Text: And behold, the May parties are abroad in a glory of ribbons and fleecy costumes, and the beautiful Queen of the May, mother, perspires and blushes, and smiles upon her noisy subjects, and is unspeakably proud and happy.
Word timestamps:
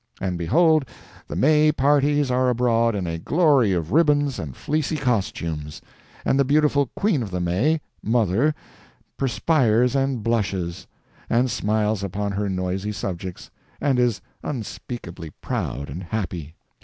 And 0.19 0.35
behold, 0.35 0.85
the 1.27 1.35
May 1.35 1.71
parties 1.71 2.31
are 2.31 2.49
abroad 2.49 2.95
in 2.95 3.05
a 3.05 3.19
glory 3.19 3.71
of 3.73 3.91
ribbons 3.91 4.39
and 4.39 4.55
fleecy 4.55 4.97
costumes, 4.97 5.79
and 6.25 6.39
the 6.39 6.43
beautiful 6.43 6.87
Queen 6.95 7.21
of 7.21 7.29
the 7.29 7.39
May, 7.39 7.81
mother, 8.01 8.55
perspires 9.15 9.95
and 9.95 10.23
blushes, 10.23 10.87
and 11.29 11.51
smiles 11.51 12.01
upon 12.03 12.31
her 12.31 12.49
noisy 12.49 12.91
subjects, 12.91 13.51
and 13.79 13.99
is 13.99 14.21
unspeakably 14.41 15.29
proud 15.39 15.87
and 15.87 16.01
happy. 16.01 16.55